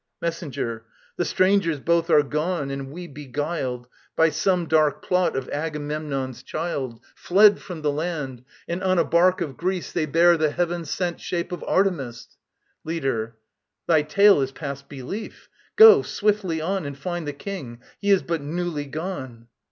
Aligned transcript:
MESSENGER. 0.19 0.83
The 1.17 1.25
strangers 1.25 1.79
both 1.79 2.09
are 2.09 2.23
gone, 2.23 2.71
and 2.71 2.89
we 2.89 3.05
beguiled, 3.05 3.87
By 4.15 4.31
some 4.31 4.65
dark 4.65 5.03
plot 5.03 5.35
of 5.35 5.47
Agamemnon's 5.49 6.41
child: 6.41 6.99
Fled 7.13 7.59
from 7.59 7.83
the 7.83 7.91
land! 7.91 8.43
And 8.67 8.81
on 8.81 8.97
a 8.97 9.03
barque 9.03 9.41
of 9.41 9.57
Greece 9.57 9.91
They 9.91 10.07
bear 10.07 10.37
the 10.37 10.49
heaven 10.49 10.85
sent 10.85 11.19
shape 11.21 11.51
of 11.51 11.63
Artemis. 11.65 12.29
LEADER. 12.83 13.35
Thy 13.85 14.01
tale 14.01 14.41
is 14.41 14.51
past 14.51 14.89
belief. 14.89 15.49
Go, 15.75 16.01
swiftly 16.01 16.59
on, 16.59 16.83
And 16.87 16.97
find 16.97 17.27
the 17.27 17.31
King. 17.33 17.79
He 17.99 18.09
is 18.09 18.23
but 18.23 18.41
newly 18.41 18.87
gone. 18.87 19.49